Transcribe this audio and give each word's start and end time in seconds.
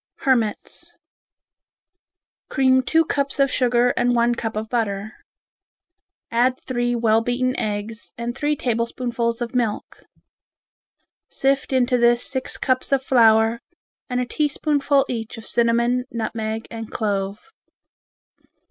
Hermits 0.21 0.95
Cream 2.49 2.81
two 2.81 3.05
cups 3.05 3.39
of 3.39 3.51
sugar 3.51 3.89
and 3.89 4.15
one 4.15 4.33
cup 4.33 4.55
of 4.55 4.67
butter. 4.67 5.13
Add 6.31 6.59
three 6.59 6.95
well 6.95 7.21
beaten 7.21 7.55
eggs 7.59 8.11
and 8.17 8.35
three 8.35 8.55
tablespoonfuls 8.55 9.41
of 9.43 9.53
milk. 9.53 9.99
Sift 11.29 11.71
into 11.71 11.99
this 11.99 12.23
six 12.25 12.57
cups 12.57 12.91
of 12.91 13.03
flour 13.03 13.59
and 14.09 14.19
a 14.19 14.25
teaspoonful 14.25 15.05
each 15.07 15.37
of 15.37 15.45
cinnamon, 15.45 16.05
nutmeg 16.09 16.65
and 16.71 16.89
clove. 16.89 17.51